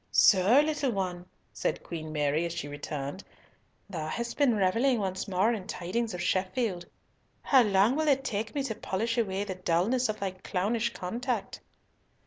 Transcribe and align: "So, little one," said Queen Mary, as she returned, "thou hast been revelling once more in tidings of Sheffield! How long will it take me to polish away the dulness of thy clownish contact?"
"So, 0.09 0.59
little 0.61 0.89
one," 0.91 1.27
said 1.53 1.83
Queen 1.83 2.11
Mary, 2.11 2.43
as 2.43 2.53
she 2.53 2.67
returned, 2.67 3.23
"thou 3.87 4.07
hast 4.07 4.35
been 4.35 4.55
revelling 4.55 4.97
once 4.97 5.27
more 5.27 5.53
in 5.53 5.67
tidings 5.67 6.15
of 6.15 6.23
Sheffield! 6.23 6.87
How 7.43 7.61
long 7.61 7.95
will 7.95 8.07
it 8.07 8.23
take 8.23 8.55
me 8.55 8.63
to 8.63 8.73
polish 8.73 9.19
away 9.19 9.43
the 9.43 9.53
dulness 9.53 10.09
of 10.09 10.19
thy 10.19 10.31
clownish 10.31 10.93
contact?" 10.93 11.61